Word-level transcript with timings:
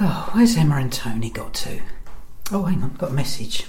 Oh, 0.00 0.30
where's 0.32 0.56
Emma 0.56 0.76
and 0.76 0.92
Tony 0.92 1.28
got 1.28 1.54
to? 1.54 1.80
Oh, 2.52 2.62
hang 2.62 2.82
on, 2.84 2.94
got 2.94 3.10
a 3.10 3.14
message. 3.14 3.64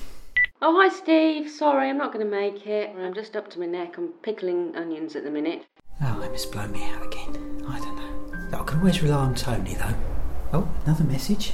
Oh, 0.62 0.80
hi, 0.80 0.96
Steve. 0.96 1.50
Sorry, 1.50 1.90
I'm 1.90 1.98
not 1.98 2.14
going 2.14 2.24
to 2.24 2.32
make 2.32 2.68
it. 2.68 2.96
I'm 2.96 3.14
just 3.14 3.36
up 3.36 3.50
to 3.52 3.60
my 3.60 3.66
neck. 3.66 3.98
I'm 3.98 4.10
pickling 4.22 4.76
onions 4.76 5.16
at 5.16 5.24
the 5.24 5.32
minute. 5.32 5.66
Oh, 6.02 6.22
Emma's 6.22 6.46
blown 6.46 6.72
me 6.72 6.84
out 6.84 7.04
again. 7.06 7.66
I 7.68 7.80
don't 7.80 7.96
know. 7.96 8.60
I 8.60 8.64
can 8.64 8.80
always 8.80 9.02
rely 9.02 9.18
on 9.18 9.34
Tony, 9.34 9.74
though. 9.74 9.96
Oh, 10.54 10.70
another 10.86 11.04
message. 11.04 11.54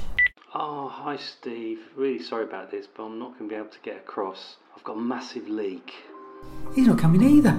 Oh, 0.54 0.88
hi 0.88 1.18
Steve. 1.18 1.80
Really 1.96 2.22
sorry 2.22 2.44
about 2.44 2.72
this, 2.72 2.88
but 2.88 3.04
I'm 3.04 3.20
not 3.20 3.38
going 3.38 3.50
to 3.50 3.56
be 3.56 3.60
able 3.60 3.70
to 3.70 3.80
get 3.84 3.98
across. 3.98 4.58
I've 4.76 4.84
got 4.84 4.98
a 4.98 5.02
massive 5.02 5.48
leak. 5.48 5.94
He's 6.74 6.88
not 6.88 7.00
coming 7.00 7.24
either. 7.24 7.58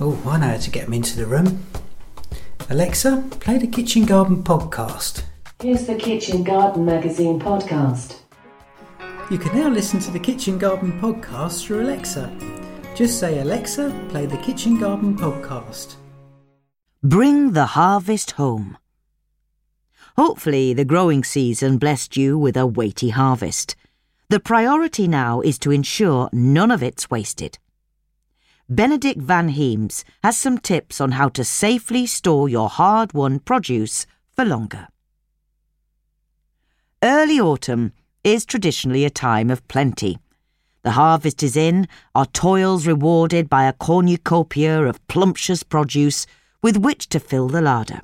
Oh, 0.00 0.20
I 0.26 0.38
know 0.38 0.48
how 0.48 0.56
to 0.56 0.70
get 0.70 0.86
him 0.86 0.94
into 0.94 1.16
the 1.16 1.26
room. 1.26 1.66
Alexa, 2.70 3.24
play 3.40 3.58
the 3.58 3.66
Kitchen 3.66 4.04
Garden 4.04 4.42
podcast. 4.42 5.24
Here's 5.62 5.86
the 5.86 5.94
Kitchen 5.94 6.42
Garden 6.42 6.84
Magazine 6.84 7.40
podcast. 7.40 8.18
You 9.30 9.38
can 9.38 9.56
now 9.56 9.68
listen 9.68 9.98
to 10.00 10.10
the 10.10 10.18
Kitchen 10.18 10.58
Garden 10.58 11.00
podcast 11.00 11.64
through 11.64 11.82
Alexa. 11.82 12.30
Just 12.94 13.18
say, 13.18 13.38
Alexa, 13.38 14.06
play 14.10 14.26
the 14.26 14.36
Kitchen 14.38 14.78
Garden 14.78 15.16
podcast. 15.16 15.94
Bring 17.02 17.52
the 17.52 17.66
harvest 17.66 18.32
home. 18.32 18.76
Hopefully, 20.16 20.74
the 20.74 20.84
growing 20.84 21.24
season 21.24 21.78
blessed 21.78 22.16
you 22.16 22.36
with 22.36 22.56
a 22.56 22.66
weighty 22.66 23.10
harvest. 23.10 23.74
The 24.28 24.40
priority 24.40 25.08
now 25.08 25.40
is 25.40 25.58
to 25.60 25.70
ensure 25.70 26.28
none 26.32 26.72
of 26.72 26.82
it's 26.82 27.10
wasted. 27.10 27.58
Benedict 28.68 29.20
Vanheems 29.20 30.04
has 30.22 30.36
some 30.36 30.58
tips 30.58 31.00
on 31.00 31.12
how 31.12 31.28
to 31.30 31.44
safely 31.44 32.06
store 32.06 32.48
your 32.48 32.68
hard 32.68 33.14
won 33.14 33.38
produce 33.38 34.04
for 34.32 34.44
longer. 34.44 34.88
Early 37.04 37.38
autumn 37.38 37.92
is 38.24 38.46
traditionally 38.46 39.04
a 39.04 39.10
time 39.10 39.50
of 39.50 39.68
plenty. 39.68 40.18
The 40.84 40.92
harvest 40.92 41.42
is 41.42 41.54
in, 41.54 41.86
our 42.14 42.24
toils 42.24 42.86
rewarded 42.86 43.50
by 43.50 43.64
a 43.64 43.74
cornucopia 43.74 44.82
of 44.82 45.06
plumptious 45.06 45.62
produce 45.62 46.26
with 46.62 46.78
which 46.78 47.10
to 47.10 47.20
fill 47.20 47.48
the 47.48 47.60
larder. 47.60 48.00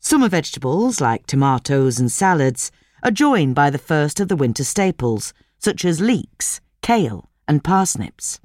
Summer 0.00 0.30
vegetables, 0.30 1.02
like 1.02 1.26
tomatoes 1.26 2.00
and 2.00 2.10
salads, 2.10 2.72
are 3.02 3.10
joined 3.10 3.54
by 3.54 3.68
the 3.68 3.76
first 3.76 4.20
of 4.20 4.28
the 4.28 4.36
winter 4.36 4.64
staples, 4.64 5.34
such 5.58 5.84
as 5.84 6.00
leeks, 6.00 6.62
kale, 6.80 7.28
and 7.46 7.62
parsnips. 7.62 8.40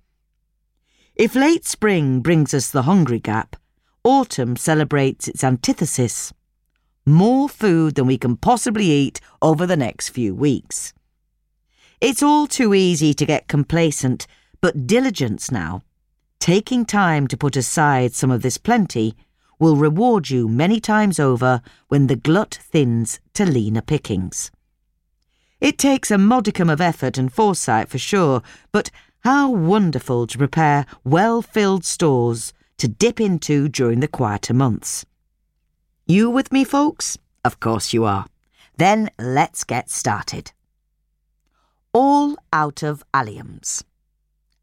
If 1.15 1.35
late 1.35 1.65
spring 1.65 2.19
brings 2.19 2.53
us 2.53 2.69
the 2.69 2.81
hungry 2.81 3.21
gap, 3.21 3.55
autumn 4.03 4.57
celebrates 4.57 5.29
its 5.29 5.41
antithesis 5.41 6.33
more 7.05 7.49
food 7.49 7.95
than 7.95 8.05
we 8.07 8.17
can 8.17 8.37
possibly 8.37 8.85
eat 8.85 9.19
over 9.41 9.65
the 9.65 9.77
next 9.77 10.09
few 10.09 10.35
weeks. 10.35 10.93
It's 11.99 12.23
all 12.23 12.47
too 12.47 12.73
easy 12.73 13.13
to 13.13 13.25
get 13.25 13.47
complacent, 13.47 14.27
but 14.59 14.87
diligence 14.87 15.51
now, 15.51 15.81
taking 16.39 16.85
time 16.85 17.27
to 17.27 17.37
put 17.37 17.55
aside 17.55 18.13
some 18.13 18.31
of 18.31 18.41
this 18.41 18.57
plenty, 18.57 19.15
will 19.59 19.75
reward 19.75 20.29
you 20.31 20.47
many 20.47 20.79
times 20.79 21.19
over 21.19 21.61
when 21.87 22.07
the 22.07 22.15
glut 22.15 22.57
thins 22.63 23.19
to 23.33 23.45
leaner 23.45 23.81
pickings. 23.81 24.49
It 25.59 25.77
takes 25.77 26.09
a 26.09 26.17
modicum 26.17 26.69
of 26.71 26.81
effort 26.81 27.19
and 27.19 27.31
foresight 27.31 27.87
for 27.87 27.99
sure, 27.99 28.41
but 28.71 28.89
how 29.19 29.51
wonderful 29.51 30.25
to 30.25 30.37
prepare 30.39 30.87
well 31.03 31.43
filled 31.43 31.85
stores 31.85 32.53
to 32.77 32.87
dip 32.87 33.21
into 33.21 33.69
during 33.69 33.99
the 33.99 34.07
quieter 34.07 34.55
months. 34.55 35.05
You 36.11 36.29
with 36.29 36.51
me, 36.51 36.65
folks? 36.65 37.17
Of 37.45 37.61
course 37.61 37.93
you 37.93 38.03
are. 38.03 38.25
Then 38.75 39.09
let's 39.17 39.63
get 39.63 39.89
started. 39.89 40.51
All 41.93 42.35
out 42.51 42.83
of 42.83 43.01
alliums. 43.13 43.85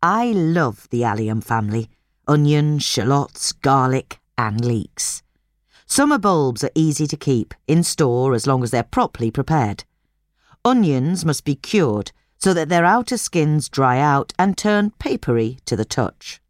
I 0.02 0.32
love 0.32 0.86
the 0.90 1.04
allium 1.04 1.40
family 1.40 1.88
onion, 2.26 2.80
shallots, 2.80 3.52
garlic, 3.52 4.20
and 4.36 4.62
leeks. 4.62 5.22
Summer 5.86 6.18
bulbs 6.18 6.62
are 6.62 6.70
easy 6.74 7.06
to 7.06 7.16
keep 7.16 7.54
in 7.66 7.82
store 7.82 8.34
as 8.34 8.46
long 8.46 8.62
as 8.62 8.70
they're 8.70 8.82
properly 8.82 9.30
prepared. 9.30 9.84
Onions 10.66 11.24
must 11.24 11.46
be 11.46 11.54
cured 11.54 12.12
so 12.36 12.52
that 12.52 12.68
their 12.68 12.84
outer 12.84 13.16
skins 13.16 13.70
dry 13.70 13.98
out 13.98 14.34
and 14.38 14.58
turn 14.58 14.90
papery 14.98 15.56
to 15.64 15.76
the 15.76 15.86
touch 15.86 16.42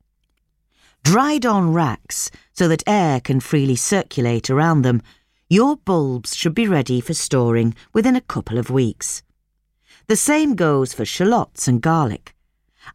dried 1.08 1.46
on 1.46 1.72
racks 1.72 2.30
so 2.52 2.68
that 2.68 2.82
air 2.86 3.18
can 3.18 3.40
freely 3.40 3.74
circulate 3.74 4.50
around 4.50 4.82
them, 4.82 5.00
your 5.48 5.74
bulbs 5.74 6.36
should 6.36 6.54
be 6.54 6.68
ready 6.68 7.00
for 7.00 7.14
storing 7.14 7.74
within 7.94 8.14
a 8.14 8.20
couple 8.20 8.58
of 8.58 8.68
weeks. 8.68 9.22
The 10.08 10.16
same 10.16 10.54
goes 10.54 10.92
for 10.92 11.06
shallots 11.06 11.66
and 11.66 11.80
garlic. 11.80 12.34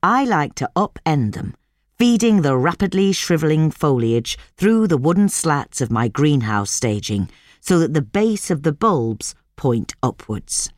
I 0.04 0.26
like 0.26 0.54
to 0.56 0.70
upend 0.76 1.34
them, 1.34 1.56
feeding 1.98 2.44
the 2.44 2.56
rapidly 2.56 3.14
shrivelling 3.14 3.72
foliage 3.72 4.38
through 4.58 4.90
the 4.90 4.98
wooden 4.98 5.28
slats 5.28 5.82
of 5.82 5.90
my 5.90 6.08
greenhouse 6.08 6.70
staging 6.70 7.32
so 7.62 7.80
that 7.80 7.96
the 7.96 8.04
base 8.04 8.52
of 8.52 8.62
the 8.62 8.74
bulbs 8.74 9.34
point 9.56 9.96
upwards. 10.04 10.72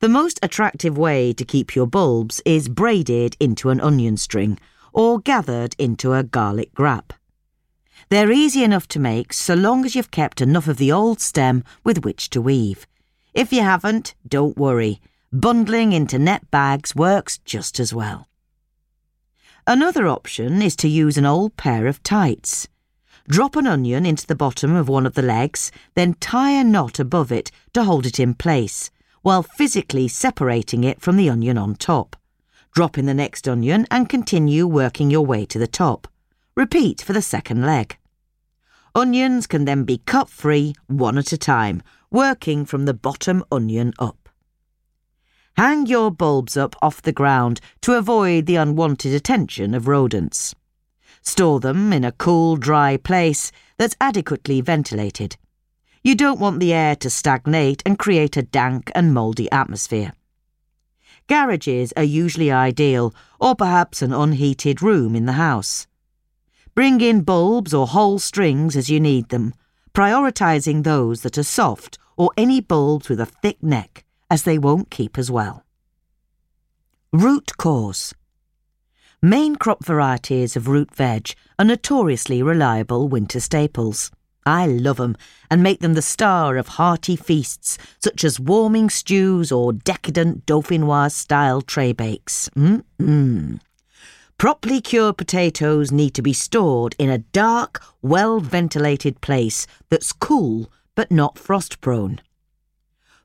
The 0.00 0.10
most 0.10 0.38
attractive 0.42 0.98
way 0.98 1.32
to 1.32 1.44
keep 1.46 1.74
your 1.74 1.86
bulbs 1.86 2.42
is 2.44 2.68
braided 2.68 3.34
into 3.40 3.70
an 3.70 3.80
onion 3.80 4.18
string 4.18 4.58
or 4.94 5.18
gathered 5.20 5.74
into 5.78 6.14
a 6.14 6.22
garlic 6.22 6.72
grap. 6.72 7.10
They're 8.08 8.32
easy 8.32 8.62
enough 8.62 8.88
to 8.88 9.00
make 9.00 9.32
so 9.32 9.54
long 9.54 9.84
as 9.84 9.94
you've 9.94 10.10
kept 10.10 10.40
enough 10.40 10.68
of 10.68 10.76
the 10.76 10.92
old 10.92 11.20
stem 11.20 11.64
with 11.82 12.04
which 12.04 12.30
to 12.30 12.40
weave. 12.40 12.86
If 13.34 13.52
you 13.52 13.62
haven't, 13.62 14.14
don't 14.26 14.56
worry. 14.56 15.00
Bundling 15.32 15.92
into 15.92 16.18
net 16.18 16.48
bags 16.50 16.94
works 16.94 17.38
just 17.38 17.80
as 17.80 17.92
well. 17.92 18.28
Another 19.66 20.06
option 20.06 20.62
is 20.62 20.76
to 20.76 20.88
use 20.88 21.18
an 21.18 21.26
old 21.26 21.56
pair 21.56 21.86
of 21.86 22.02
tights. 22.02 22.68
Drop 23.26 23.56
an 23.56 23.66
onion 23.66 24.04
into 24.04 24.26
the 24.26 24.34
bottom 24.34 24.76
of 24.76 24.88
one 24.88 25.06
of 25.06 25.14
the 25.14 25.22
legs, 25.22 25.72
then 25.94 26.14
tie 26.20 26.50
a 26.50 26.62
knot 26.62 26.98
above 26.98 27.32
it 27.32 27.50
to 27.72 27.82
hold 27.82 28.04
it 28.04 28.20
in 28.20 28.34
place, 28.34 28.90
while 29.22 29.42
physically 29.42 30.06
separating 30.06 30.84
it 30.84 31.00
from 31.00 31.16
the 31.16 31.30
onion 31.30 31.56
on 31.56 31.74
top. 31.74 32.14
Drop 32.74 32.98
in 32.98 33.06
the 33.06 33.14
next 33.14 33.46
onion 33.46 33.86
and 33.88 34.08
continue 34.08 34.66
working 34.66 35.08
your 35.08 35.24
way 35.24 35.46
to 35.46 35.60
the 35.60 35.68
top. 35.68 36.08
Repeat 36.56 37.00
for 37.00 37.12
the 37.12 37.22
second 37.22 37.64
leg. 37.64 37.96
Onions 38.96 39.46
can 39.46 39.64
then 39.64 39.84
be 39.84 39.98
cut 39.98 40.28
free 40.28 40.74
one 40.88 41.16
at 41.16 41.32
a 41.32 41.38
time, 41.38 41.82
working 42.10 42.64
from 42.64 42.84
the 42.84 42.94
bottom 42.94 43.44
onion 43.52 43.92
up. 44.00 44.28
Hang 45.56 45.86
your 45.86 46.10
bulbs 46.10 46.56
up 46.56 46.74
off 46.82 47.00
the 47.00 47.12
ground 47.12 47.60
to 47.80 47.94
avoid 47.94 48.46
the 48.46 48.56
unwanted 48.56 49.14
attention 49.14 49.72
of 49.72 49.86
rodents. 49.86 50.52
Store 51.22 51.60
them 51.60 51.92
in 51.92 52.02
a 52.04 52.10
cool, 52.10 52.56
dry 52.56 52.96
place 52.96 53.52
that's 53.78 53.96
adequately 54.00 54.60
ventilated. 54.60 55.36
You 56.02 56.16
don't 56.16 56.40
want 56.40 56.58
the 56.58 56.72
air 56.72 56.96
to 56.96 57.08
stagnate 57.08 57.84
and 57.86 58.00
create 58.00 58.36
a 58.36 58.42
dank 58.42 58.90
and 58.96 59.14
mouldy 59.14 59.50
atmosphere. 59.52 60.12
Garages 61.26 61.92
are 61.96 62.02
usually 62.02 62.50
ideal, 62.50 63.14
or 63.40 63.54
perhaps 63.54 64.02
an 64.02 64.12
unheated 64.12 64.82
room 64.82 65.16
in 65.16 65.26
the 65.26 65.32
house. 65.32 65.86
Bring 66.74 67.00
in 67.00 67.22
bulbs 67.22 67.72
or 67.72 67.86
whole 67.86 68.18
strings 68.18 68.76
as 68.76 68.90
you 68.90 69.00
need 69.00 69.28
them. 69.28 69.54
prioritising 69.94 70.82
those 70.82 71.22
that 71.22 71.38
are 71.38 71.44
soft 71.44 71.98
or 72.16 72.30
any 72.36 72.60
bulbs 72.60 73.08
with 73.08 73.20
a 73.20 73.26
thick 73.26 73.62
neck, 73.62 74.04
as 74.28 74.42
they 74.42 74.58
won't 74.58 74.90
keep 74.90 75.16
as 75.16 75.30
well. 75.30 75.64
Root 77.12 77.56
cause. 77.56 78.12
Main 79.22 79.56
crop 79.56 79.84
varieties 79.84 80.56
of 80.56 80.68
root 80.68 80.94
veg 80.94 81.32
are 81.58 81.64
notoriously 81.64 82.42
reliable 82.42 83.08
winter 83.08 83.40
staples. 83.40 84.10
I 84.46 84.66
love 84.66 85.00
'em 85.00 85.16
and 85.50 85.62
make 85.62 85.80
them 85.80 85.94
the 85.94 86.02
star 86.02 86.56
of 86.56 86.68
hearty 86.68 87.16
feasts 87.16 87.78
such 88.02 88.24
as 88.24 88.38
warming 88.38 88.90
stews 88.90 89.50
or 89.50 89.72
decadent 89.72 90.46
dauphinoise 90.46 91.12
style 91.12 91.62
tray 91.62 91.92
bakes. 91.92 92.50
Mm-mm. 92.56 93.60
Properly 94.36 94.80
cured 94.80 95.16
potatoes 95.16 95.92
need 95.92 96.14
to 96.14 96.22
be 96.22 96.32
stored 96.32 96.94
in 96.98 97.08
a 97.08 97.18
dark, 97.18 97.82
well 98.02 98.40
ventilated 98.40 99.20
place 99.20 99.66
that's 99.88 100.12
cool 100.12 100.70
but 100.94 101.10
not 101.10 101.38
frost 101.38 101.80
prone. 101.80 102.20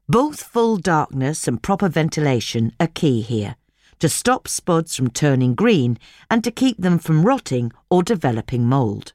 Both 0.08 0.42
full 0.42 0.78
darkness 0.78 1.48
and 1.48 1.62
proper 1.62 1.90
ventilation 1.90 2.74
are 2.80 2.88
key 2.88 3.22
here 3.22 3.56
to 4.00 4.08
stop 4.08 4.48
spuds 4.48 4.96
from 4.96 5.10
turning 5.10 5.54
green 5.54 5.98
and 6.30 6.44
to 6.44 6.52
keep 6.52 6.78
them 6.78 6.98
from 6.98 7.24
rotting 7.24 7.72
or 7.90 8.02
developing 8.02 8.66
mould. 8.66 9.14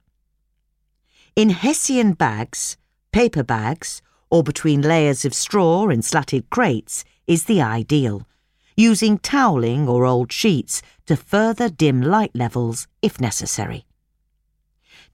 In 1.37 1.51
Hessian 1.51 2.13
bags, 2.13 2.77
paper 3.11 3.43
bags, 3.43 4.01
or 4.31 4.45
between 4.45 4.83
layers 4.83 5.25
of 5.25 5.35
straw 5.35 5.89
in 5.89 6.01
slatted 6.01 6.49
crates 6.49 7.05
is 7.27 7.47
the 7.47 7.61
ideal, 7.61 8.29
using 8.77 9.19
toweling 9.19 9.89
or 9.89 10.05
old 10.05 10.31
sheets 10.31 10.81
to 11.07 11.17
further 11.17 11.69
dim 11.69 12.01
light 12.01 12.31
levels 12.37 12.87
if 13.03 13.21
necessary. 13.21 13.85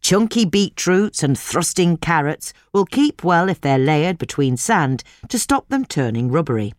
Chunky 0.03 0.45
beetroots 0.45 1.23
and 1.23 1.39
thrusting 1.39 1.97
carrots 1.97 2.53
will 2.75 2.85
keep 2.85 3.25
well 3.25 3.49
if 3.49 3.59
they're 3.59 3.79
layered 3.79 4.19
between 4.19 4.59
sand 4.59 5.03
to 5.31 5.39
stop 5.39 5.71
them 5.71 5.87
turning 5.87 6.31
rubbery. 6.31 6.75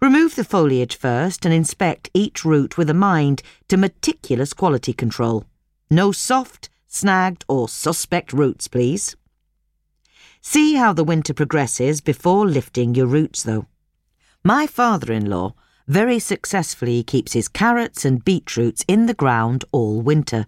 Remove 0.00 0.36
the 0.36 0.44
foliage 0.44 0.96
first 0.96 1.44
and 1.44 1.52
inspect 1.52 2.08
each 2.14 2.46
root 2.46 2.78
with 2.78 2.88
a 2.88 2.94
mind 2.94 3.42
to 3.68 3.76
meticulous 3.76 4.54
quality 4.54 4.94
control. 4.94 5.44
No 5.90 6.12
soft, 6.12 6.70
snagged, 6.94 7.44
or 7.48 7.68
suspect 7.68 8.32
roots, 8.32 8.68
please. 8.68 9.16
See 10.40 10.74
how 10.74 10.92
the 10.92 11.04
winter 11.04 11.34
progresses 11.34 12.00
before 12.00 12.46
lifting 12.46 12.94
your 12.94 13.06
roots, 13.06 13.42
though. 13.42 13.66
My 14.44 14.66
father 14.66 15.12
in 15.12 15.30
law 15.30 15.54
very 15.86 16.18
successfully 16.18 17.02
keeps 17.02 17.32
his 17.32 17.48
carrots 17.48 18.04
and 18.04 18.24
beetroots 18.24 18.84
in 18.86 19.06
the 19.06 19.14
ground 19.14 19.64
all 19.72 20.00
winter, 20.00 20.46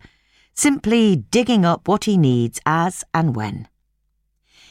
simply 0.54 1.16
digging 1.16 1.64
up 1.64 1.88
what 1.88 2.04
he 2.04 2.16
needs 2.16 2.60
as 2.66 3.04
and 3.12 3.34
when. 3.34 3.68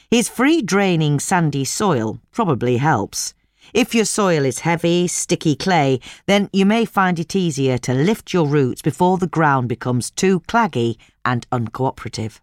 His 0.10 0.30
free 0.30 0.62
draining 0.62 1.20
sandy 1.20 1.66
soil 1.66 2.20
probably 2.32 2.78
helps. 2.78 3.34
If 3.74 3.96
your 3.96 4.06
soil 4.06 4.46
is 4.46 4.60
heavy, 4.60 5.08
sticky 5.08 5.56
clay, 5.56 6.00
then 6.26 6.50
you 6.54 6.66
may 6.66 6.86
find 6.86 7.20
it 7.20 7.36
easier 7.36 7.78
to 7.80 7.94
lift 7.94 8.34
your 8.34 8.48
roots 8.48 8.82
before 8.82 9.18
the 9.18 9.28
ground 9.28 9.70
becomes 9.70 10.12
too 10.12 10.42
claggy 10.42 10.98
and 11.24 11.50
uncooperative. 11.52 12.40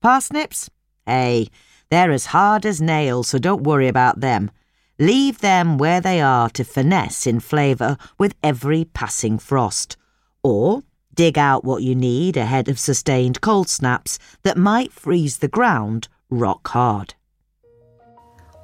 Parsnips? 0.00 0.70
Hey, 1.06 1.48
they're 1.90 2.10
as 2.10 2.26
hard 2.26 2.66
as 2.66 2.80
nails, 2.80 3.28
so 3.28 3.38
don't 3.38 3.62
worry 3.62 3.88
about 3.88 4.20
them. 4.20 4.50
Leave 4.98 5.38
them 5.38 5.78
where 5.78 6.00
they 6.00 6.20
are 6.20 6.48
to 6.50 6.64
finesse 6.64 7.26
in 7.26 7.40
flavour 7.40 7.96
with 8.18 8.34
every 8.42 8.84
passing 8.84 9.38
frost. 9.38 9.96
Or 10.42 10.82
dig 11.14 11.38
out 11.38 11.64
what 11.64 11.82
you 11.82 11.94
need 11.94 12.36
ahead 12.36 12.68
of 12.68 12.78
sustained 12.78 13.40
cold 13.40 13.68
snaps 13.68 14.18
that 14.42 14.56
might 14.56 14.92
freeze 14.92 15.38
the 15.38 15.48
ground 15.48 16.08
rock 16.30 16.68
hard. 16.68 17.14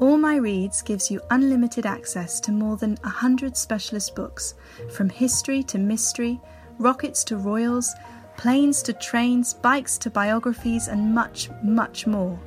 All 0.00 0.16
My 0.16 0.36
Reads 0.36 0.80
gives 0.80 1.10
you 1.10 1.20
unlimited 1.28 1.84
access 1.84 2.40
to 2.40 2.52
more 2.52 2.78
than 2.78 2.96
100 3.02 3.54
specialist 3.54 4.14
books, 4.14 4.54
from 4.90 5.10
history 5.10 5.62
to 5.64 5.76
mystery, 5.76 6.40
rockets 6.78 7.22
to 7.24 7.36
royals, 7.36 7.94
planes 8.38 8.82
to 8.84 8.94
trains, 8.94 9.52
bikes 9.52 9.98
to 9.98 10.08
biographies, 10.08 10.88
and 10.88 11.14
much, 11.14 11.50
much 11.62 12.06
more. 12.06 12.40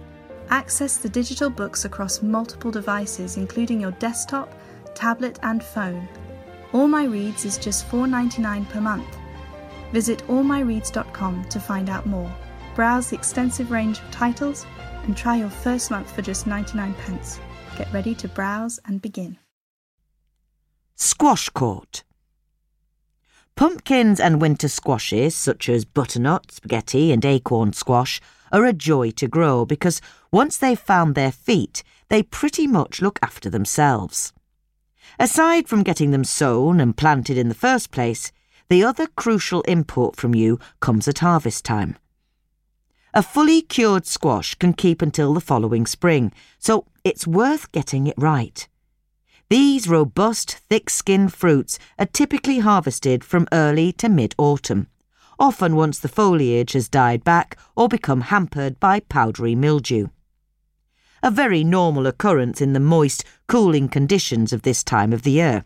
Access 0.50 0.98
the 0.98 1.10
digital 1.10 1.52
books 1.52 1.86
across 1.86 2.24
multiple 2.24 2.72
devices, 2.72 3.38
including 3.38 3.80
your 3.80 3.92
desktop, 3.92 4.52
tablet, 4.96 5.38
and 5.44 5.64
phone. 5.64 6.08
All 6.72 6.88
My 6.88 7.04
Reads 7.04 7.46
is 7.46 7.60
just 7.60 7.88
$4.99 7.88 8.68
per 8.68 8.82
month. 8.82 9.16
Visit 9.92 10.26
allmyreads.com 10.28 11.46
to 11.50 11.60
find 11.60 11.88
out 11.88 12.08
more. 12.08 12.36
Browse 12.74 13.12
the 13.12 13.16
extensive 13.16 13.70
range 13.70 14.00
of 14.00 14.10
titles 14.10 14.66
and 15.04 15.16
try 15.16 15.36
your 15.36 15.50
first 15.50 15.92
month 15.92 16.12
for 16.12 16.22
just 16.22 16.48
99 16.48 16.94
pence. 17.06 17.40
Get 17.78 17.92
ready 17.94 18.16
to 18.16 18.28
browse 18.28 18.80
and 18.86 19.02
begin. 19.02 19.38
Squash 20.96 21.50
court. 21.50 22.04
Pumpkins 23.56 24.20
and 24.20 24.42
winter 24.42 24.68
squashes, 24.68 25.36
such 25.36 25.70
as 25.70 25.86
butternut, 25.86 26.52
spaghetti, 26.52 27.12
and 27.12 27.24
acorn 27.24 27.74
squash, 27.74 28.20
are 28.52 28.66
a 28.66 28.74
joy 28.74 29.12
to 29.12 29.28
grow 29.28 29.66
because 29.66 30.02
once 30.32 30.58
they've 30.58 30.80
found 30.80 31.16
their 31.16 31.32
feet, 31.32 31.84
they 32.10 32.24
pretty 32.24 32.68
much 32.68 33.02
look 33.02 33.20
after 33.22 33.50
themselves. 33.50 34.34
Aside 35.20 35.68
from 35.68 35.84
getting 35.84 36.12
them 36.12 36.24
sown 36.24 36.80
and 36.80 36.98
planted 36.98 37.38
in 37.38 37.50
the 37.50 37.56
first 37.56 37.92
place, 37.92 38.32
the 38.70 38.84
other 38.84 39.08
crucial 39.08 39.64
input 39.68 40.16
from 40.16 40.34
you 40.34 40.60
comes 40.80 41.08
at 41.08 41.20
harvest 41.20 41.66
time. 41.66 41.98
A 43.16 43.22
fully 43.22 43.62
cured 43.62 44.08
squash 44.08 44.56
can 44.56 44.74
keep 44.74 45.00
until 45.00 45.36
the 45.36 45.42
following 45.42 45.86
spring, 45.86 46.32
so 46.58 46.88
it's 47.04 47.28
worth 47.28 47.72
getting 47.72 48.08
it 48.08 48.16
right. 48.18 48.68
These 49.52 49.88
robust, 49.88 50.58
thick 50.68 50.90
skinned 50.90 51.32
fruits 51.32 51.78
are 52.00 52.08
typically 52.08 52.60
harvested 52.60 53.24
from 53.24 53.48
early 53.52 53.92
to 53.94 54.10
mid 54.10 54.34
autumn, 54.40 54.88
often 55.38 55.76
once 55.76 56.00
the 56.00 56.08
foliage 56.08 56.72
has 56.74 56.90
died 56.90 57.24
back 57.24 57.56
or 57.76 57.88
become 57.88 58.22
hampered 58.22 58.80
by 58.80 59.02
powdery 59.02 59.54
mildew. 59.54 60.08
A 61.22 61.30
very 61.30 61.64
normal 61.64 62.08
occurrence 62.08 62.62
in 62.62 62.74
the 62.74 62.80
moist, 62.80 63.24
cooling 63.48 63.90
conditions 63.90 64.52
of 64.52 64.64
this 64.64 64.84
time 64.84 65.14
of 65.14 65.22
the 65.22 65.32
year. 65.32 65.66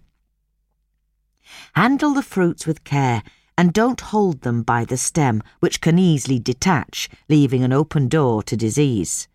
Handle 1.75 2.13
the 2.13 2.21
fruits 2.23 2.67
with 2.67 2.83
care 2.83 3.23
and 3.57 3.73
don't 3.73 4.01
hold 4.01 4.41
them 4.41 4.61
by 4.61 4.85
the 4.85 4.97
stem, 4.97 5.41
which 5.59 5.81
can 5.81 5.97
easily 5.97 6.39
detach, 6.39 7.09
leaving 7.27 7.63
an 7.63 7.73
open 7.73 8.07
door 8.07 8.43
to 8.43 8.55
disease. 8.55 9.27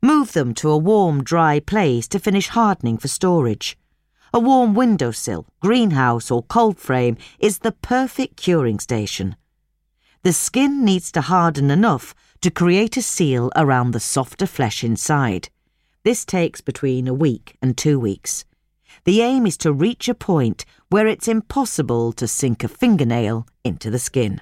Move 0.00 0.32
them 0.32 0.54
to 0.54 0.70
a 0.70 0.76
warm, 0.76 1.22
dry 1.22 1.60
place 1.60 2.08
to 2.08 2.18
finish 2.18 2.48
hardening 2.48 2.96
for 2.96 3.08
storage. 3.08 3.76
A 4.34 4.40
warm 4.40 4.74
windowsill, 4.74 5.46
greenhouse, 5.60 6.30
or 6.30 6.42
cold 6.42 6.78
frame 6.78 7.18
is 7.38 7.58
the 7.58 7.72
perfect 7.72 8.36
curing 8.36 8.80
station. 8.80 9.36
The 10.22 10.32
skin 10.32 10.84
needs 10.84 11.12
to 11.12 11.20
harden 11.20 11.70
enough 11.70 12.14
to 12.40 12.50
create 12.50 12.96
a 12.96 13.02
seal 13.02 13.52
around 13.54 13.90
the 13.90 14.00
softer 14.00 14.46
flesh 14.46 14.82
inside. 14.82 15.50
This 16.02 16.24
takes 16.24 16.60
between 16.60 17.06
a 17.06 17.14
week 17.14 17.56
and 17.60 17.76
two 17.76 18.00
weeks. 18.00 18.44
The 19.04 19.22
aim 19.22 19.46
is 19.46 19.56
to 19.58 19.72
reach 19.72 20.08
a 20.08 20.14
point 20.14 20.64
where 20.88 21.06
it's 21.06 21.28
impossible 21.28 22.12
to 22.12 22.28
sink 22.28 22.62
a 22.62 22.68
fingernail 22.68 23.46
into 23.64 23.90
the 23.90 23.98
skin. 23.98 24.40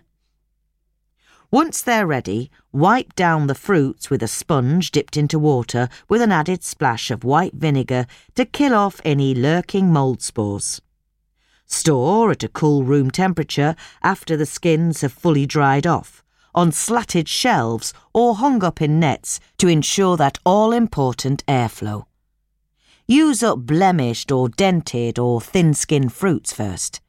Once 1.53 1.83
they're 1.83 2.07
ready, 2.07 2.49
wipe 2.71 3.15
down 3.17 3.49
the 3.49 3.57
fruits 3.57 4.09
with 4.09 4.23
a 4.23 4.29
sponge 4.29 4.93
dipped 4.93 5.17
into 5.17 5.37
water 5.39 5.89
with 6.09 6.23
an 6.23 6.31
added 6.31 6.63
splash 6.63 7.11
of 7.11 7.25
white 7.25 7.55
vinegar 7.55 8.07
to 8.37 8.45
kill 8.45 8.73
off 8.73 9.01
any 9.05 9.35
lurking 9.35 9.93
mould 9.93 10.23
spores. 10.23 10.81
Store 11.67 12.31
at 12.31 12.45
a 12.45 12.49
cool 12.49 12.85
room 12.85 13.11
temperature 13.11 13.75
after 14.03 14.37
the 14.37 14.47
skins 14.47 15.01
have 15.01 15.13
fully 15.13 15.45
dried 15.45 15.87
off, 15.87 16.23
on 16.55 16.71
slatted 16.71 17.29
shelves 17.29 17.93
or 18.13 18.37
hung 18.37 18.63
up 18.63 18.81
in 18.81 19.01
nets 19.01 19.41
to 19.59 19.67
ensure 19.67 20.17
that 20.17 20.39
all 20.45 20.73
important 20.73 21.45
airflow. 21.47 22.05
Use 23.11 23.43
up 23.43 23.67
blemished 23.67 24.31
or 24.31 24.49
dented 24.49 25.19
or 25.19 25.41
thin 25.41 25.75
skinned 25.75 26.13
fruits 26.13 26.53
first. 26.53 27.01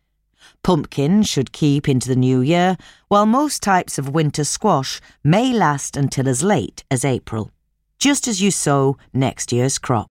Pumpkins 0.63 1.29
should 1.29 1.51
keep 1.51 1.87
into 1.87 2.09
the 2.09 2.15
new 2.15 2.41
year, 2.41 2.75
while 3.07 3.27
most 3.27 3.61
types 3.61 3.99
of 3.99 4.09
winter 4.09 4.43
squash 4.43 4.99
may 5.23 5.53
last 5.53 5.95
until 5.95 6.27
as 6.27 6.41
late 6.41 6.83
as 6.89 7.05
April, 7.05 7.51
just 7.99 8.27
as 8.27 8.41
you 8.41 8.49
sow 8.49 8.97
next 9.13 9.51
year's 9.51 9.77
crop. 9.77 10.10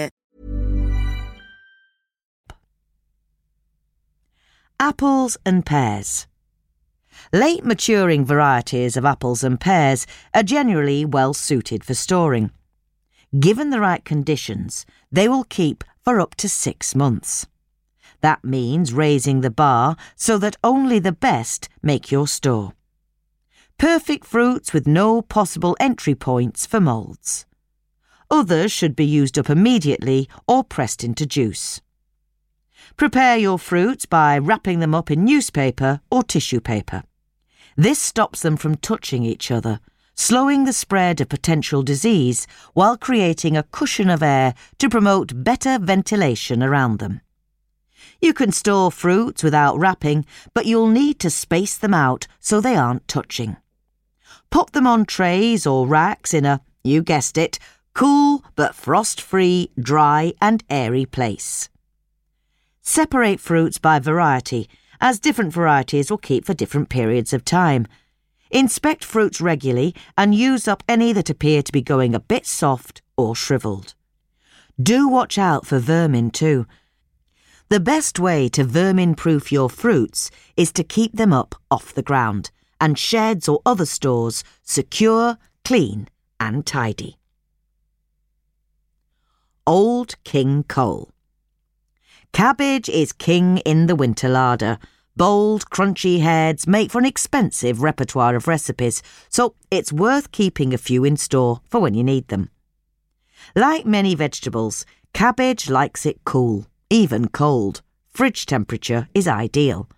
Apples 4.81 5.37
and 5.45 5.63
pears. 5.63 6.25
Late 7.31 7.63
maturing 7.63 8.25
varieties 8.25 8.97
of 8.97 9.05
apples 9.05 9.43
and 9.43 9.59
pears 9.59 10.07
are 10.33 10.41
generally 10.41 11.05
well 11.05 11.35
suited 11.35 11.83
for 11.83 11.93
storing. 11.93 12.49
Given 13.39 13.69
the 13.69 13.79
right 13.79 14.03
conditions, 14.03 14.87
they 15.11 15.27
will 15.27 15.43
keep 15.43 15.83
for 16.03 16.19
up 16.19 16.33
to 16.37 16.49
six 16.49 16.95
months. 16.95 17.45
That 18.21 18.43
means 18.43 18.91
raising 18.91 19.41
the 19.41 19.51
bar 19.51 19.97
so 20.15 20.39
that 20.39 20.57
only 20.63 20.97
the 20.97 21.11
best 21.11 21.69
make 21.83 22.11
your 22.11 22.27
store. 22.27 22.73
Perfect 23.77 24.25
fruits 24.25 24.73
with 24.73 24.87
no 24.87 25.21
possible 25.21 25.77
entry 25.79 26.15
points 26.15 26.65
for 26.65 26.79
moulds. 26.79 27.45
Others 28.31 28.71
should 28.71 28.95
be 28.95 29.05
used 29.05 29.37
up 29.37 29.47
immediately 29.47 30.27
or 30.47 30.63
pressed 30.63 31.03
into 31.03 31.27
juice. 31.27 31.81
Prepare 32.97 33.37
your 33.37 33.57
fruits 33.57 34.05
by 34.05 34.37
wrapping 34.37 34.79
them 34.79 34.93
up 34.93 35.09
in 35.09 35.25
newspaper 35.25 36.01
or 36.11 36.23
tissue 36.23 36.59
paper. 36.59 37.03
This 37.75 37.99
stops 37.99 38.41
them 38.41 38.57
from 38.57 38.75
touching 38.75 39.23
each 39.23 39.49
other, 39.49 39.79
slowing 40.13 40.65
the 40.65 40.73
spread 40.73 41.19
of 41.21 41.29
potential 41.29 41.81
disease 41.81 42.45
while 42.73 42.97
creating 42.97 43.57
a 43.57 43.63
cushion 43.63 44.09
of 44.09 44.21
air 44.21 44.53
to 44.77 44.89
promote 44.89 45.43
better 45.43 45.79
ventilation 45.79 46.61
around 46.61 46.99
them. 46.99 47.21
You 48.21 48.33
can 48.33 48.51
store 48.51 48.91
fruits 48.91 49.41
without 49.41 49.79
wrapping, 49.79 50.25
but 50.53 50.67
you'll 50.67 50.87
need 50.87 51.19
to 51.21 51.29
space 51.31 51.77
them 51.77 51.93
out 51.93 52.27
so 52.39 52.61
they 52.61 52.75
aren't 52.75 53.07
touching. 53.07 53.57
Pop 54.51 54.71
them 54.71 54.85
on 54.85 55.05
trays 55.05 55.65
or 55.65 55.87
racks 55.87 56.33
in 56.33 56.45
a, 56.45 56.61
you 56.83 57.01
guessed 57.01 57.37
it, 57.37 57.57
cool 57.95 58.43
but 58.55 58.75
frost 58.75 59.19
free, 59.19 59.71
dry, 59.79 60.33
and 60.39 60.63
airy 60.69 61.05
place. 61.05 61.69
Separate 62.81 63.39
fruits 63.39 63.77
by 63.77 63.99
variety, 63.99 64.67
as 64.99 65.19
different 65.19 65.53
varieties 65.53 66.09
will 66.09 66.17
keep 66.17 66.45
for 66.45 66.53
different 66.53 66.89
periods 66.89 67.31
of 67.31 67.45
time. 67.45 67.87
Inspect 68.49 69.05
fruits 69.05 69.39
regularly 69.39 69.95
and 70.17 70.35
use 70.35 70.67
up 70.67 70.83
any 70.89 71.13
that 71.13 71.29
appear 71.29 71.61
to 71.61 71.71
be 71.71 71.81
going 71.81 72.15
a 72.15 72.19
bit 72.19 72.45
soft 72.45 73.01
or 73.15 73.35
shriveled. 73.35 73.93
Do 74.81 75.07
watch 75.07 75.37
out 75.37 75.65
for 75.65 75.79
vermin 75.79 76.31
too. 76.31 76.65
The 77.69 77.79
best 77.79 78.19
way 78.19 78.49
to 78.49 78.63
vermin 78.63 79.15
proof 79.15 79.51
your 79.51 79.69
fruits 79.69 80.31
is 80.57 80.71
to 80.73 80.83
keep 80.83 81.13
them 81.15 81.31
up 81.31 81.55
off 81.69 81.93
the 81.93 82.03
ground 82.03 82.51
and 82.81 82.97
sheds 82.97 83.47
or 83.47 83.61
other 83.65 83.85
stores 83.85 84.43
secure, 84.63 85.37
clean, 85.63 86.07
and 86.39 86.65
tidy. 86.65 87.17
Old 89.67 90.15
King 90.23 90.63
Cole. 90.63 91.11
Cabbage 92.33 92.87
is 92.87 93.11
king 93.11 93.57
in 93.59 93.87
the 93.87 93.95
winter 93.95 94.29
larder. 94.29 94.77
Bold, 95.17 95.69
crunchy 95.69 96.21
heads 96.21 96.65
make 96.65 96.89
for 96.89 96.99
an 96.99 97.05
expensive 97.05 97.81
repertoire 97.81 98.35
of 98.35 98.47
recipes, 98.47 99.03
so 99.27 99.55
it's 99.69 99.91
worth 99.91 100.31
keeping 100.31 100.73
a 100.73 100.77
few 100.77 101.03
in 101.03 101.17
store 101.17 101.59
for 101.69 101.81
when 101.81 101.93
you 101.93 102.03
need 102.05 102.29
them. 102.29 102.49
Like 103.53 103.85
many 103.85 104.15
vegetables, 104.15 104.85
cabbage 105.13 105.69
likes 105.69 106.05
it 106.05 106.23
cool, 106.23 106.67
even 106.89 107.27
cold. 107.27 107.81
Fridge 108.07 108.45
temperature 108.45 109.09
is 109.13 109.27
ideal. 109.27 109.89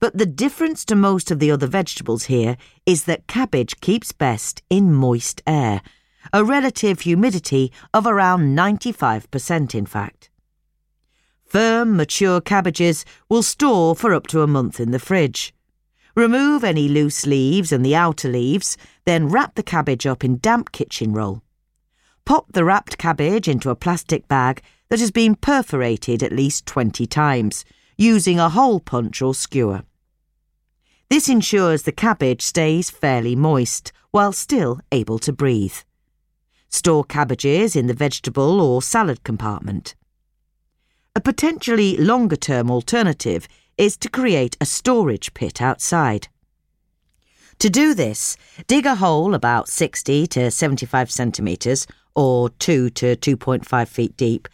But 0.00 0.18
the 0.18 0.26
difference 0.26 0.84
to 0.86 0.94
most 0.94 1.30
of 1.30 1.38
the 1.38 1.50
other 1.50 1.66
vegetables 1.66 2.24
here 2.24 2.58
is 2.84 3.04
that 3.04 3.26
cabbage 3.26 3.80
keeps 3.80 4.12
best 4.12 4.62
in 4.68 4.92
moist 4.92 5.40
air, 5.46 5.80
a 6.30 6.44
relative 6.44 7.00
humidity 7.00 7.72
of 7.94 8.06
around 8.06 8.54
95%, 8.54 9.74
in 9.74 9.86
fact. 9.86 10.30
Firm, 11.54 11.96
mature 11.96 12.40
cabbages 12.40 13.04
will 13.28 13.44
store 13.44 13.94
for 13.94 14.12
up 14.12 14.26
to 14.26 14.42
a 14.42 14.46
month 14.48 14.80
in 14.80 14.90
the 14.90 14.98
fridge. 14.98 15.54
Remove 16.16 16.64
any 16.64 16.88
loose 16.88 17.26
leaves 17.26 17.70
and 17.70 17.86
the 17.86 17.94
outer 17.94 18.28
leaves, 18.28 18.76
then 19.04 19.28
wrap 19.28 19.54
the 19.54 19.62
cabbage 19.62 20.04
up 20.04 20.24
in 20.24 20.38
damp 20.38 20.72
kitchen 20.72 21.12
roll. 21.12 21.44
Pop 22.24 22.50
the 22.50 22.64
wrapped 22.64 22.98
cabbage 22.98 23.46
into 23.46 23.70
a 23.70 23.76
plastic 23.76 24.26
bag 24.26 24.62
that 24.88 24.98
has 24.98 25.12
been 25.12 25.36
perforated 25.36 26.24
at 26.24 26.32
least 26.32 26.66
20 26.66 27.06
times, 27.06 27.64
using 27.96 28.40
a 28.40 28.48
hole 28.48 28.80
punch 28.80 29.22
or 29.22 29.32
skewer. 29.32 29.84
This 31.08 31.28
ensures 31.28 31.84
the 31.84 31.92
cabbage 31.92 32.42
stays 32.42 32.90
fairly 32.90 33.36
moist 33.36 33.92
while 34.10 34.32
still 34.32 34.80
able 34.90 35.20
to 35.20 35.32
breathe. 35.32 35.76
Store 36.68 37.04
cabbages 37.04 37.76
in 37.76 37.86
the 37.86 37.94
vegetable 37.94 38.60
or 38.60 38.82
salad 38.82 39.22
compartment. 39.22 39.94
A 41.16 41.20
potentially 41.20 41.96
longer 41.96 42.34
term 42.34 42.70
alternative 42.70 43.46
is 43.78 43.96
to 43.98 44.08
create 44.08 44.56
a 44.60 44.66
storage 44.66 45.32
pit 45.32 45.62
outside. 45.62 46.26
To 47.60 47.70
do 47.70 47.94
this, 47.94 48.36
dig 48.66 48.84
a 48.84 48.96
hole 48.96 49.32
about 49.32 49.68
60 49.68 50.26
to 50.26 50.50
75 50.50 51.10
centimetres 51.12 51.86
or 52.16 52.50
2 52.50 52.90
to 52.90 53.16
2.5 53.16 53.88
feet 53.88 54.16
deep, 54.16 54.48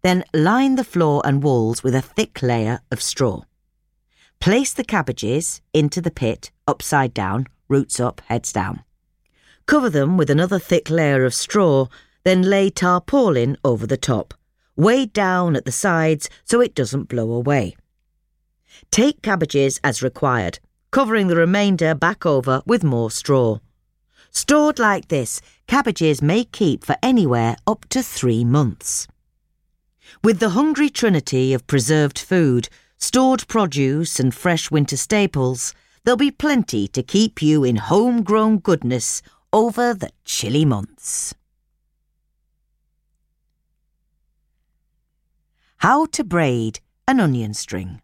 then 0.00 0.24
line 0.32 0.76
the 0.76 0.84
floor 0.84 1.20
and 1.24 1.42
walls 1.42 1.82
with 1.82 1.94
a 1.94 2.00
thick 2.00 2.40
layer 2.42 2.80
of 2.90 3.02
straw. 3.02 3.42
Place 4.40 4.72
the 4.72 4.84
cabbages 4.84 5.60
into 5.74 6.00
the 6.00 6.10
pit 6.10 6.50
upside 6.66 7.12
down, 7.12 7.46
roots 7.68 8.00
up, 8.00 8.22
heads 8.26 8.52
down. 8.52 8.82
Cover 9.66 9.90
them 9.90 10.16
with 10.16 10.30
another 10.30 10.58
thick 10.58 10.88
layer 10.88 11.24
of 11.26 11.34
straw, 11.34 11.88
then 12.24 12.42
lay 12.42 12.70
tarpaulin 12.70 13.58
over 13.64 13.86
the 13.86 13.96
top, 13.96 14.32
weighed 14.76 15.12
down 15.12 15.56
at 15.56 15.64
the 15.64 15.72
sides 15.72 16.28
so 16.44 16.60
it 16.60 16.74
doesn't 16.74 17.08
blow 17.08 17.32
away. 17.32 17.76
Take 18.90 19.22
cabbages 19.22 19.80
as 19.82 20.02
required, 20.02 20.58
covering 20.90 21.28
the 21.28 21.36
remainder 21.36 21.94
back 21.94 22.24
over 22.24 22.62
with 22.66 22.84
more 22.84 23.10
straw. 23.10 23.58
Stored 24.30 24.78
like 24.78 25.08
this, 25.08 25.40
cabbages 25.66 26.20
may 26.20 26.44
keep 26.44 26.84
for 26.84 26.96
anywhere 27.02 27.56
up 27.66 27.86
to 27.88 28.02
three 28.02 28.44
months. 28.44 29.08
With 30.22 30.38
the 30.38 30.50
hungry 30.50 30.90
trinity 30.90 31.52
of 31.54 31.66
preserved 31.66 32.18
food, 32.18 32.68
stored 32.98 33.48
produce, 33.48 34.20
and 34.20 34.34
fresh 34.34 34.70
winter 34.70 34.96
staples, 34.96 35.74
there'll 36.04 36.16
be 36.16 36.30
plenty 36.30 36.86
to 36.88 37.02
keep 37.02 37.42
you 37.42 37.64
in 37.64 37.76
homegrown 37.76 38.58
goodness 38.58 39.22
over 39.52 39.94
the 39.94 40.10
chilly 40.24 40.64
months. 40.64 41.34
How 45.80 46.06
to 46.06 46.24
braid 46.24 46.80
an 47.06 47.20
onion 47.20 47.52
string. 47.52 48.00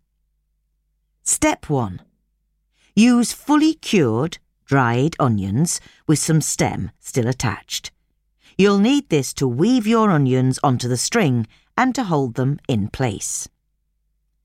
Step 1.23 1.71
1. 1.71 2.02
Use 2.95 3.33
fully 3.33 3.73
cured, 3.73 4.37
dried 4.67 5.17
onions 5.19 5.81
with 6.07 6.19
some 6.19 6.43
stem 6.43 6.91
still 7.00 7.26
attached. 7.26 7.91
You'll 8.59 8.79
need 8.79 9.09
this 9.09 9.33
to 9.35 9.49
weave 9.49 9.87
your 9.87 10.11
onions 10.11 10.59
onto 10.62 10.87
the 10.87 10.99
string 10.99 11.47
and 11.75 11.95
to 11.95 12.05
hold 12.05 12.35
them 12.35 12.59
in 12.69 12.88
place. 12.88 13.49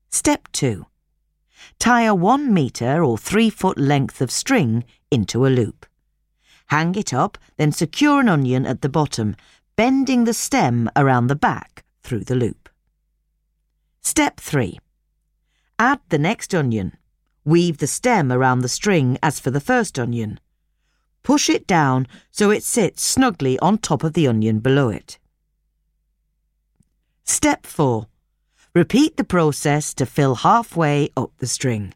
Step 0.08 0.48
2. 0.52 0.86
Tie 1.78 2.02
a 2.04 2.14
1 2.14 2.52
metre 2.52 3.04
or 3.04 3.18
3 3.18 3.50
foot 3.50 3.76
length 3.76 4.22
of 4.22 4.30
string 4.30 4.84
into 5.10 5.46
a 5.46 5.48
loop. 5.48 5.84
Hang 6.68 6.94
it 6.94 7.12
up, 7.12 7.36
then 7.58 7.72
secure 7.72 8.20
an 8.20 8.28
onion 8.30 8.64
at 8.64 8.80
the 8.80 8.88
bottom, 8.88 9.36
bending 9.76 10.24
the 10.24 10.34
stem 10.34 10.88
around 10.96 11.26
the 11.26 11.36
back 11.36 11.84
through 12.02 12.24
the 12.24 12.34
loop. 12.34 12.67
Step 14.10 14.40
3. 14.40 14.78
Add 15.78 16.00
the 16.08 16.18
next 16.18 16.54
onion. 16.54 16.96
Weave 17.44 17.76
the 17.76 17.86
stem 17.86 18.32
around 18.32 18.60
the 18.60 18.74
string 18.78 19.18
as 19.22 19.38
for 19.38 19.50
the 19.50 19.60
first 19.60 19.98
onion. 19.98 20.40
Push 21.22 21.50
it 21.50 21.66
down 21.66 22.06
so 22.30 22.50
it 22.50 22.62
sits 22.62 23.04
snugly 23.04 23.58
on 23.58 23.76
top 23.76 24.02
of 24.02 24.14
the 24.14 24.26
onion 24.26 24.60
below 24.60 24.88
it. 24.88 25.18
Step 27.24 27.66
4. 27.66 28.06
Repeat 28.74 29.18
the 29.18 29.24
process 29.24 29.92
to 29.92 30.06
fill 30.06 30.36
halfway 30.36 31.10
up 31.14 31.32
the 31.36 31.46
string. 31.46 31.92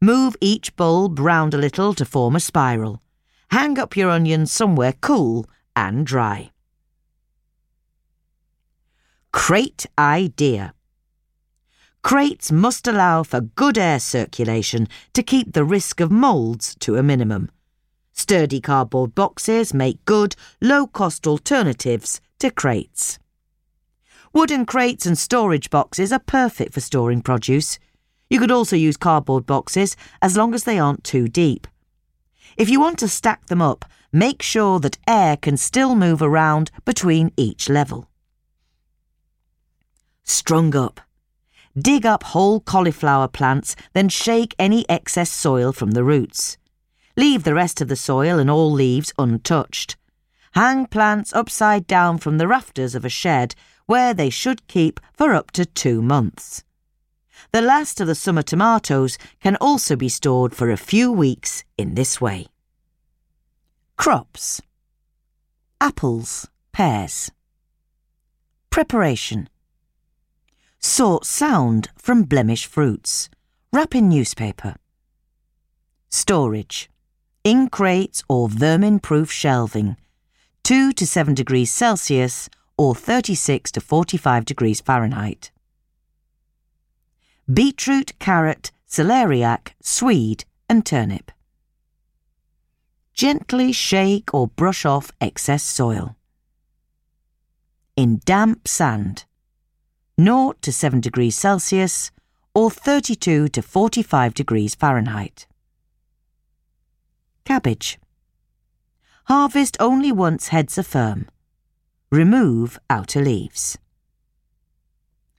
Move 0.00 0.36
each 0.40 0.74
bulb 0.74 1.20
round 1.20 1.54
a 1.54 1.58
little 1.58 1.94
to 1.94 2.04
form 2.04 2.34
a 2.34 2.40
spiral. 2.40 3.00
Hang 3.52 3.78
up 3.78 3.96
your 3.96 4.10
onions 4.10 4.50
somewhere 4.50 4.94
cool 5.00 5.46
and 5.76 6.04
dry. 6.04 6.50
Crate 9.30 9.86
idea. 9.96 10.74
Crates 12.06 12.52
must 12.52 12.86
allow 12.86 13.24
for 13.24 13.40
good 13.40 13.76
air 13.76 13.98
circulation 13.98 14.86
to 15.12 15.24
keep 15.24 15.54
the 15.54 15.64
risk 15.64 15.98
of 15.98 16.08
moulds 16.08 16.76
to 16.76 16.94
a 16.94 17.02
minimum. 17.02 17.50
Sturdy 18.12 18.60
cardboard 18.60 19.12
boxes 19.12 19.74
make 19.74 20.04
good, 20.04 20.36
low 20.62 20.86
cost 20.86 21.26
alternatives 21.26 22.20
to 22.38 22.52
crates. 22.52 23.18
Wooden 24.32 24.66
crates 24.66 25.04
and 25.04 25.18
storage 25.18 25.68
boxes 25.68 26.12
are 26.12 26.20
perfect 26.20 26.74
for 26.74 26.80
storing 26.80 27.22
produce. 27.22 27.80
You 28.30 28.38
could 28.38 28.52
also 28.52 28.76
use 28.76 28.96
cardboard 28.96 29.44
boxes 29.44 29.96
as 30.22 30.36
long 30.36 30.54
as 30.54 30.62
they 30.62 30.78
aren't 30.78 31.02
too 31.02 31.26
deep. 31.26 31.66
If 32.56 32.70
you 32.70 32.78
want 32.78 33.00
to 33.00 33.08
stack 33.08 33.46
them 33.46 33.60
up, 33.60 33.84
make 34.12 34.42
sure 34.42 34.78
that 34.78 34.98
air 35.08 35.36
can 35.36 35.56
still 35.56 35.96
move 35.96 36.22
around 36.22 36.70
between 36.84 37.32
each 37.36 37.68
level. 37.68 38.08
Strung 40.22 40.76
up. 40.76 41.00
Dig 41.78 42.06
up 42.06 42.22
whole 42.22 42.60
cauliflower 42.60 43.28
plants, 43.28 43.76
then 43.92 44.08
shake 44.08 44.54
any 44.58 44.88
excess 44.88 45.30
soil 45.30 45.72
from 45.72 45.90
the 45.90 46.04
roots. 46.04 46.56
Leave 47.16 47.44
the 47.44 47.54
rest 47.54 47.80
of 47.80 47.88
the 47.88 47.96
soil 47.96 48.38
and 48.38 48.50
all 48.50 48.70
leaves 48.70 49.12
untouched. 49.18 49.96
Hang 50.52 50.86
plants 50.86 51.34
upside 51.34 51.86
down 51.86 52.16
from 52.16 52.38
the 52.38 52.48
rafters 52.48 52.94
of 52.94 53.04
a 53.04 53.10
shed 53.10 53.54
where 53.84 54.14
they 54.14 54.30
should 54.30 54.66
keep 54.68 55.00
for 55.12 55.34
up 55.34 55.50
to 55.50 55.66
two 55.66 56.00
months. 56.00 56.64
The 57.52 57.60
last 57.60 58.00
of 58.00 58.06
the 58.06 58.14
summer 58.14 58.42
tomatoes 58.42 59.18
can 59.42 59.56
also 59.56 59.96
be 59.96 60.08
stored 60.08 60.54
for 60.54 60.70
a 60.70 60.78
few 60.78 61.12
weeks 61.12 61.62
in 61.76 61.94
this 61.94 62.20
way. 62.20 62.46
Crops 63.96 64.62
Apples, 65.78 66.48
pears. 66.72 67.30
Preparation 68.70 69.48
Sort 70.86 71.24
sound 71.24 71.88
from 71.98 72.22
blemish 72.22 72.64
fruits. 72.64 73.28
Wrap 73.72 73.92
in 73.92 74.08
newspaper. 74.08 74.76
Storage 76.10 76.88
in 77.42 77.68
crates 77.68 78.22
or 78.28 78.48
vermin 78.48 79.00
proof 79.00 79.32
shelving, 79.32 79.96
2 80.62 80.92
to 80.92 81.04
7 81.04 81.34
degrees 81.34 81.72
Celsius 81.72 82.48
or 82.78 82.94
36 82.94 83.72
to 83.72 83.80
45 83.80 84.44
degrees 84.44 84.80
Fahrenheit 84.80 85.50
beetroot, 87.52 88.16
carrot, 88.20 88.70
celeriac, 88.88 89.72
swede, 89.82 90.44
and 90.68 90.86
turnip. 90.86 91.32
Gently 93.12 93.72
shake 93.72 94.32
or 94.32 94.46
brush 94.46 94.86
off 94.86 95.10
excess 95.20 95.64
soil. 95.64 96.16
In 97.96 98.20
damp 98.24 98.68
sand, 98.68 99.25
0 100.20 100.54
to 100.62 100.72
7 100.72 101.00
degrees 101.00 101.36
Celsius 101.36 102.10
or 102.54 102.70
32 102.70 103.48
to 103.48 103.62
45 103.62 104.34
degrees 104.34 104.74
Fahrenheit. 104.74 105.46
Cabbage. 107.44 107.98
Harvest 109.24 109.76
only 109.80 110.12
once 110.12 110.48
heads 110.48 110.78
are 110.78 110.82
firm. 110.82 111.28
Remove 112.10 112.78
outer 112.88 113.22
leaves 113.22 113.78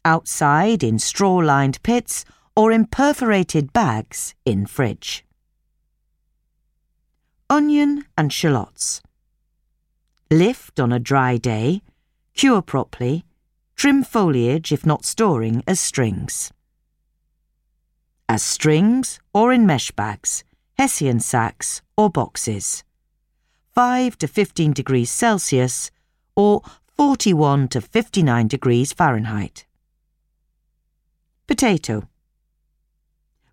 outside 0.07 0.83
in 0.83 0.97
straw 0.97 1.35
lined 1.35 1.83
pits 1.83 2.23
or 2.55 2.71
in 2.71 2.85
perforated 2.85 3.73
bags 3.73 4.33
in 4.45 4.65
fridge. 4.65 5.25
Onion 7.49 8.05
and 8.17 8.31
shallots. 8.31 9.01
Lift 10.31 10.79
on 10.79 10.93
a 10.93 10.99
dry 10.99 11.35
day, 11.37 11.81
cure 12.33 12.61
properly, 12.61 13.25
trim 13.77 14.03
foliage 14.03 14.71
if 14.71 14.87
not 14.87 15.05
storing 15.05 15.63
as 15.67 15.79
strings. 15.79 16.51
As 18.27 18.41
strings 18.41 19.19
or 19.35 19.53
in 19.53 19.67
mesh 19.67 19.91
bags, 19.91 20.43
hessian 20.79 21.19
sacks 21.19 21.83
or 21.95 22.09
boxes. 22.09 22.83
5 23.75 24.17
to 24.17 24.27
15 24.27 24.73
degrees 24.73 25.11
Celsius 25.11 25.91
or 26.35 26.63
41 26.95 27.67
to 27.67 27.79
59 27.79 28.47
degrees 28.47 28.91
Fahrenheit. 28.93 29.67
Potato. 31.45 32.09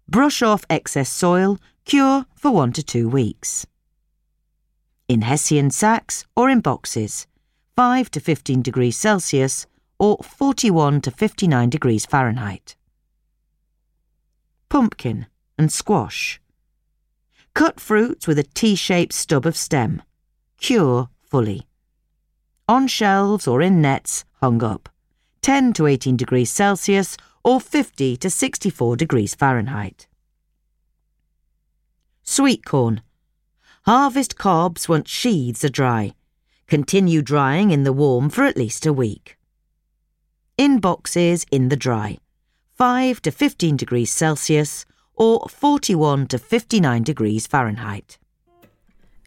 Brush 0.08 0.40
off 0.40 0.64
excess 0.70 1.10
soil, 1.10 1.58
cure 1.84 2.24
for 2.34 2.50
one 2.50 2.72
to 2.72 2.82
two 2.82 3.10
weeks. 3.10 3.66
In 5.06 5.20
Hessian 5.20 5.70
sacks 5.70 6.24
or 6.34 6.48
in 6.48 6.60
boxes, 6.60 7.26
5 7.76 8.10
to 8.12 8.20
15 8.20 8.62
degrees 8.62 8.96
Celsius 8.96 9.66
or 9.98 10.18
41 10.18 11.00
to 11.02 11.10
59 11.10 11.70
degrees 11.70 12.06
Fahrenheit. 12.06 12.76
Pumpkin 14.68 15.26
and 15.56 15.70
squash. 15.70 16.40
Cut 17.54 17.78
fruits 17.78 18.26
with 18.26 18.38
a 18.38 18.42
T-shaped 18.42 19.12
stub 19.12 19.46
of 19.46 19.56
stem. 19.56 20.02
Cure 20.58 21.08
fully. 21.22 21.68
On 22.68 22.86
shelves 22.86 23.46
or 23.46 23.62
in 23.62 23.80
nets 23.80 24.24
hung 24.40 24.62
up. 24.62 24.88
10 25.42 25.72
to 25.74 25.86
18 25.86 26.16
degrees 26.16 26.50
Celsius 26.50 27.16
or 27.44 27.60
50 27.60 28.16
to 28.16 28.30
64 28.30 28.96
degrees 28.96 29.34
Fahrenheit. 29.34 30.08
Sweet 32.22 32.64
corn. 32.64 33.02
Harvest 33.84 34.38
cobs 34.38 34.88
once 34.88 35.10
sheaths 35.10 35.62
are 35.62 35.68
dry. 35.68 36.14
Continue 36.66 37.20
drying 37.20 37.70
in 37.70 37.84
the 37.84 37.92
warm 37.92 38.30
for 38.30 38.44
at 38.44 38.56
least 38.56 38.86
a 38.86 38.92
week. 38.92 39.36
In 40.56 40.78
boxes 40.78 41.44
in 41.50 41.68
the 41.68 41.76
dry. 41.76 42.18
5 42.74 43.20
to 43.22 43.32
15 43.32 43.76
degrees 43.76 44.12
Celsius 44.12 44.84
or 45.16 45.48
41 45.48 46.28
to 46.28 46.38
59 46.38 47.02
degrees 47.02 47.48
Fahrenheit. 47.48 48.18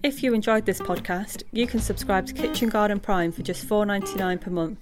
If 0.03 0.23
you 0.23 0.33
enjoyed 0.33 0.65
this 0.65 0.79
podcast, 0.79 1.43
you 1.51 1.67
can 1.67 1.81
subscribe 1.81 2.27
to 2.27 2.33
Kitchen 2.33 2.69
Garden 2.69 3.01
Prime 3.01 3.33
for 3.33 3.41
just 3.41 3.67
$4.99 3.67 4.39
per 4.39 4.51
month. 4.51 4.79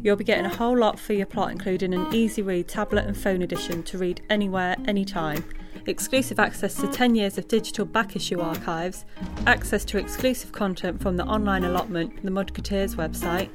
You'll 0.00 0.14
be 0.14 0.22
getting 0.22 0.44
a 0.44 0.54
whole 0.54 0.78
lot 0.78 1.00
for 1.00 1.14
your 1.14 1.26
plot, 1.26 1.50
including 1.50 1.92
an 1.92 2.14
easy 2.14 2.42
read 2.42 2.68
tablet 2.68 3.06
and 3.06 3.16
phone 3.16 3.42
edition 3.42 3.82
to 3.84 3.98
read 3.98 4.20
anywhere, 4.30 4.76
anytime, 4.86 5.42
exclusive 5.86 6.38
access 6.38 6.74
to 6.74 6.86
10 6.86 7.16
years 7.16 7.38
of 7.38 7.48
digital 7.48 7.84
back 7.84 8.14
issue 8.14 8.40
archives, 8.40 9.04
access 9.46 9.84
to 9.86 9.98
exclusive 9.98 10.52
content 10.52 11.02
from 11.02 11.16
the 11.16 11.24
online 11.24 11.64
allotment, 11.64 12.22
the 12.22 12.30
Mudketeers 12.30 12.94
website, 12.94 13.48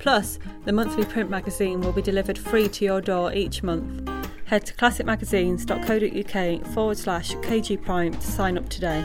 plus 0.00 0.40
the 0.64 0.72
monthly 0.72 1.04
print 1.04 1.30
magazine 1.30 1.80
will 1.80 1.92
be 1.92 2.02
delivered 2.02 2.36
free 2.36 2.68
to 2.68 2.84
your 2.84 3.00
door 3.00 3.32
each 3.32 3.62
month. 3.62 4.08
Head 4.46 4.66
to 4.66 4.74
classicmagazines.co.uk 4.74 6.66
forward 6.74 6.98
slash 6.98 7.34
KG 7.36 7.80
Prime 7.80 8.14
to 8.14 8.26
sign 8.26 8.58
up 8.58 8.68
today. 8.68 9.04